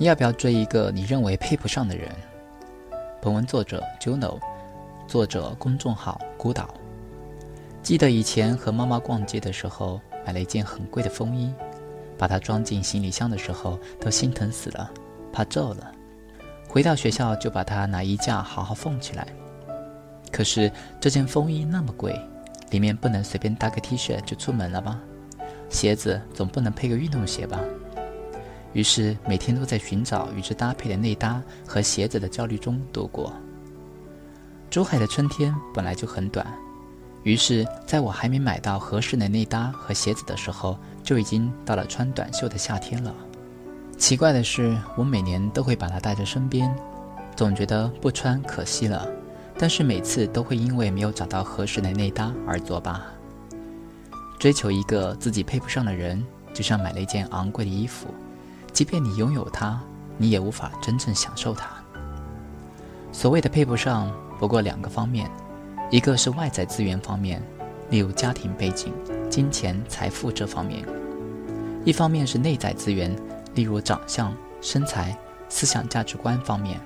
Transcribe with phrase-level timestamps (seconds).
[0.00, 2.08] 你要不要追一个你认为配不上的人？
[3.20, 4.40] 本文作者 Juno，
[5.06, 6.72] 作者公众号孤岛。
[7.82, 11.52] 记得以前和妈妈逛街的时候，买了一件很贵的风衣，
[12.16, 14.90] 把它装进行李箱的时候，都心疼死了，
[15.30, 15.92] 怕皱了。
[16.66, 19.26] 回到学校就把它拿衣架好好缝起来。
[20.32, 22.18] 可是这件风衣那么贵，
[22.70, 24.98] 里面不能随便搭个 T 恤就出门了吧？
[25.68, 27.60] 鞋子总不能配个运动鞋吧？
[28.72, 33.32] 于是每天都在寻找与之搭配的内搭和鞋子的焦虑中度过。
[34.70, 36.46] 珠海的春天本来就很短，
[37.24, 43.12] 于是在我还没买到合适的内搭和鞋子的时候，就已经到了穿短袖的夏天了。
[43.98, 46.74] 奇怪的是，我每年都会把它带在身边，
[47.34, 49.06] 总觉得不穿可惜了，
[49.58, 53.04] 但是每次都会因为没有找到合适的内搭而作罢。
[54.38, 58.06] 追求一个自己配不上的人，就像买了一件昂贵的衣服，
[58.72, 59.80] 即便你拥有它，
[60.16, 61.68] 你也无法真正享受它。
[63.12, 65.30] 所谓的配不上，不过两个方面，
[65.90, 67.42] 一个是外在资源方面，
[67.90, 68.92] 例如家庭背景、
[69.28, 70.84] 金钱、财富这方面；
[71.84, 73.14] 一方面是内在资源。
[73.52, 75.12] 例如长相、身材、
[75.48, 76.80] 思想价值观方面。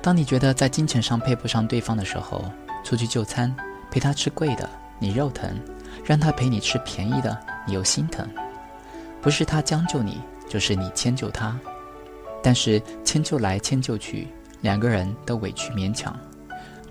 [0.00, 2.44] 当你觉得在金钱上配不上对方的时候，
[2.84, 3.52] 出去就餐，
[3.90, 5.50] 陪他吃贵的，你肉疼；
[6.04, 8.24] 让他陪你吃便宜的，你又心疼。
[9.20, 11.58] 不是他将就你，就是你迁就他。
[12.42, 14.28] 但是迁就来迁就去，
[14.62, 16.18] 两个人都委屈勉强。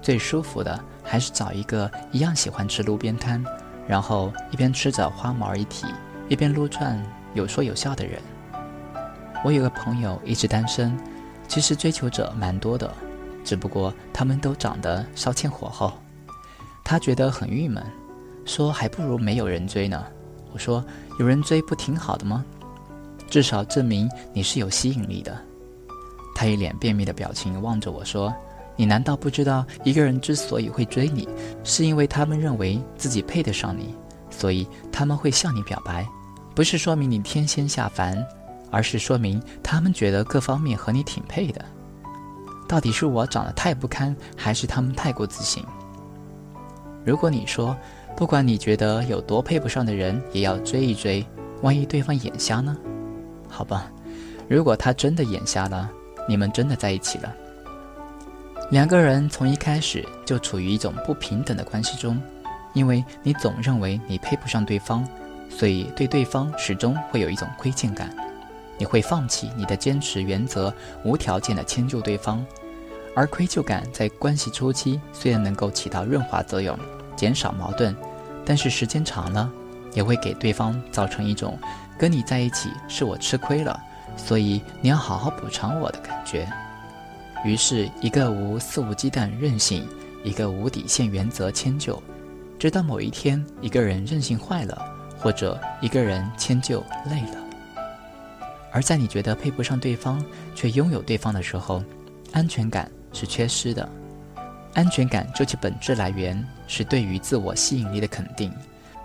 [0.02, 3.44] 最舒服的还是找一个一样喜欢吃路边摊，
[3.88, 5.86] 然后一边吃着花毛一体，
[6.28, 7.02] 一边撸串。
[7.36, 8.20] 有说有笑的人，
[9.44, 10.98] 我有个朋友一直单身，
[11.48, 12.92] 其实追求者蛮多的，
[13.44, 15.94] 只不过他们都长得稍欠火候。
[16.84, 17.86] 他觉得很郁闷，
[18.46, 20.04] 说还不如没有人追呢。
[20.52, 20.84] 我说
[21.20, 22.44] 有人追不挺好的吗？
[23.30, 25.38] 至少证明你是有吸引力的。
[26.34, 28.34] 他一脸便秘的表情望着我说
[28.76, 31.28] ：“你难道不知道一个人之所以会追你，
[31.64, 33.94] 是因为他们认为自己配得上你，
[34.30, 36.08] 所以他们会向你表白？”
[36.56, 38.26] 不是说明你天仙下凡，
[38.72, 41.64] 而是说明他们觉得各方面和你挺配的。
[42.68, 45.64] 到底是我长得太不堪，还是他们太过自信？
[47.06, 47.76] 如果你说，
[48.16, 51.26] 不管你觉得有多配不上的人，也要追一追，
[51.62, 52.78] 万一对方眼瞎呢？
[53.48, 53.92] 好吧，
[54.48, 55.90] 如果他真的眼瞎了，
[56.28, 57.34] 你们真的在一起了，
[58.72, 62.22] 两个人从一开始就处于一种不平等的关系中，
[62.74, 65.08] 因为你总认为你配不上对方。
[65.52, 68.16] 所以，对对方始终会有一种亏欠感，
[68.78, 70.72] 你会放弃你的坚持原则，
[71.04, 72.46] 无条件的迁就对方。
[73.16, 76.78] 而愧疚感在关系初期虽然能够起到润滑作用，
[77.20, 77.94] 减少矛盾，
[78.46, 79.52] 但是时间长了，
[79.94, 81.60] 也会给对方造成一种
[81.98, 83.78] 跟你在一起是我吃亏了，
[84.16, 86.50] 所以你要好好补偿我的感觉。
[87.44, 89.86] 于是，一个无肆无忌惮任性，
[90.24, 92.02] 一个无底线原则迁就，
[92.58, 94.96] 直到某一天，一个人任性坏了。
[95.22, 96.80] 或者一个人迁就
[97.10, 97.44] 累了，
[98.72, 100.24] 而在你觉得配不上对方
[100.56, 101.84] 却拥有对方的时候，
[102.32, 103.90] 安全感是缺失的。
[104.76, 108.54] 安全感究其本质来源是对于自我吸引力的肯定。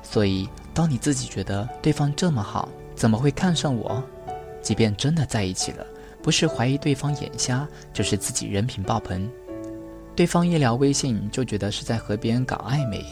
[0.03, 4.05] 所以，当你自己觉得对方这么好，怎么会看上我？
[4.61, 5.87] 即便真的在一起了，
[6.23, 9.29] 不是怀疑对方眼瞎，就是自己人品爆棚。
[10.15, 13.05] 对方一聊微信就觉得是在和别人搞暧昧。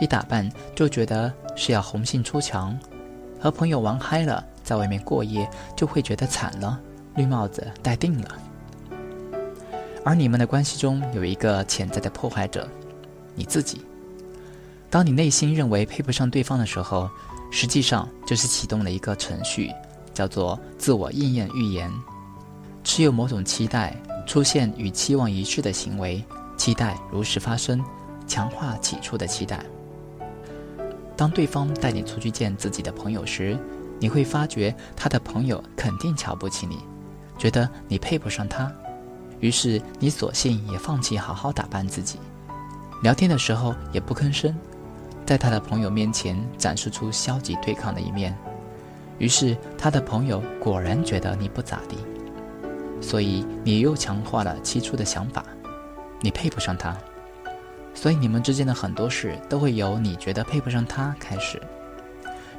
[0.00, 2.76] 一打扮就觉得是要红杏出墙，
[3.38, 6.80] 和朋友玩嗨了，在外面过夜就会觉得惨了，
[7.14, 8.28] 绿帽子戴定了。
[10.04, 12.68] 而你们的关系中有一个潜在的破坏者，
[13.34, 13.80] 你自己。
[14.90, 17.08] 当你内心认为配不上对方的时候，
[17.50, 19.70] 实际上就是启动了一个程序，
[20.12, 21.90] 叫做自我应验预言。
[22.84, 26.22] 持有某种期待，出现与期望一致的行为，
[26.56, 27.82] 期待如实发生，
[28.26, 29.64] 强化起初的期待。
[31.16, 33.56] 当对方带你出去见自己的朋友时，
[33.98, 36.78] 你会发觉他的朋友肯定瞧不起你，
[37.38, 38.70] 觉得你配不上他，
[39.40, 42.18] 于是你索性也放弃好好打扮自己，
[43.02, 44.56] 聊天的时候也不吭声，
[45.26, 48.36] 在他的朋友面前展示出消极对抗的一面，
[49.18, 51.98] 于是他的朋友果然觉得你不咋地，
[53.00, 55.44] 所以你又强化了起初的想法，
[56.20, 56.96] 你配不上他。
[57.92, 61.60] 所以你们之间的很多事都会由你觉得配不上他开始，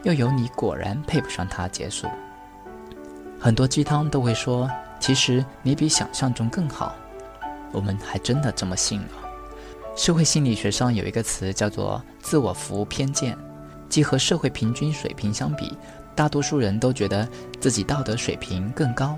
[0.03, 2.05] 又由你果然配不上他结束。
[3.39, 4.69] 很多鸡汤都会说，
[4.99, 6.93] 其实你比想象中更好。
[7.71, 9.22] 我们还真的这么信了。
[9.95, 13.37] 社会心理学上有一个词叫做“自我服务偏见”，
[13.87, 15.77] 即和社会平均水平相比，
[16.15, 17.27] 大多数人都觉得
[17.59, 19.17] 自己道德水平更高，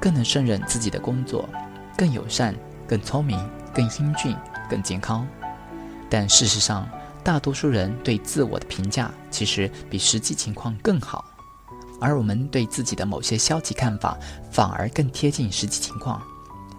[0.00, 1.46] 更能胜任自己的工作，
[1.96, 2.54] 更友善、
[2.88, 3.38] 更聪明、
[3.74, 4.34] 更英俊、
[4.68, 5.26] 更健康。
[6.08, 6.88] 但事实上，
[7.22, 11.22] 大多数人对自我的评价其实比实际情况更好，
[12.00, 14.18] 而我们对自己的某些消极看法
[14.50, 16.20] 反而更贴近实际情况。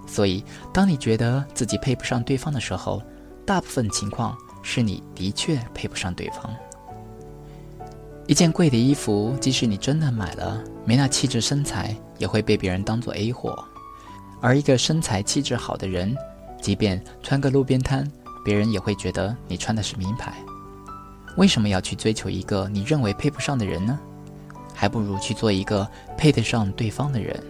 [0.08, 0.44] 所以，
[0.74, 3.02] 当你觉得自己配不上对方的时候，
[3.46, 6.54] 大部分情况是你的确配不上对方。
[8.28, 13.54] 一件贵的衣服，即使你真的买了，没那气质身材，也会被别人当做 A 货；
[14.42, 16.16] 而一个身材气质好的人，
[16.60, 18.12] 即便穿个路边摊，
[18.44, 20.34] 别人也会觉得你穿的是名牌。
[21.38, 24.00] 为什么要去追求一个你认为配不上的人呢？
[24.74, 25.88] 还不如去做一个
[26.18, 27.42] 配得上对方的人。